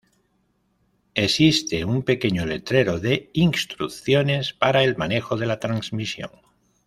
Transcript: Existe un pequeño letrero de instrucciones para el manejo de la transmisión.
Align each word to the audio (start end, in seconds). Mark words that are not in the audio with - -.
Existe 1.13 1.85
un 1.85 2.01
pequeño 2.01 2.47
letrero 2.47 2.99
de 2.99 3.29
instrucciones 3.33 4.51
para 4.51 4.83
el 4.83 4.97
manejo 4.97 5.37
de 5.37 5.45
la 5.45 5.59
transmisión. 5.59 6.31